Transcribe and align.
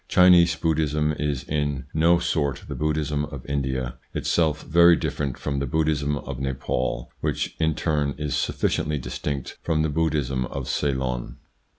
Chinese 0.07 0.55
Buddhism 0.55 1.11
is 1.19 1.43
in 1.43 1.85
no 1.93 2.17
sort 2.17 2.63
the 2.67 2.73
Buddhism 2.73 3.23
of 3.25 3.45
India, 3.45 3.97
itself 4.15 4.63
very 4.63 4.95
different 4.95 5.37
from 5.37 5.59
the 5.59 5.67
Buddhism 5.67 6.17
of 6.17 6.39
Nepaul, 6.39 7.11
which 7.21 7.55
in 7.59 7.75
turn 7.75 8.15
is 8.17 8.35
sufficiently 8.35 8.97
distinct 8.97 9.59
from 9.61 9.83
the 9.83 9.89
Buddhism 9.89 10.45
of 10.47 10.67
Ceylon. 10.67 11.37